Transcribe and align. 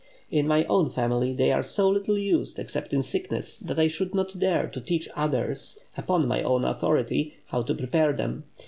In 0.31 0.47
my 0.47 0.65
own 0.65 0.89
family 0.89 1.31
they 1.31 1.51
are 1.51 1.61
so 1.61 1.87
little 1.87 2.17
used, 2.17 2.57
except 2.57 2.91
in 2.91 3.03
sickness, 3.03 3.59
that 3.59 3.77
I 3.77 3.85
should 3.85 4.15
not 4.15 4.39
dare 4.39 4.65
to 4.67 4.81
teach 4.81 5.07
others, 5.15 5.77
upon 5.95 6.27
my 6.27 6.41
own 6.41 6.65
authority, 6.65 7.35
how 7.49 7.61
to 7.61 7.75
prepare 7.75 8.11
them. 8.11 8.45